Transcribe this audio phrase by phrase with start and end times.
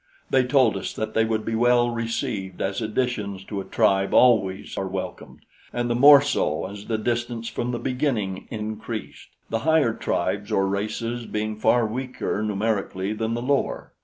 [0.31, 4.75] They told us that they would be well received as additions to a tribe always
[4.75, 9.93] are welcomed, and the more so as the distance from the beginning increased, the higher
[9.93, 13.91] tribes or races being far weaker numerically than the lower.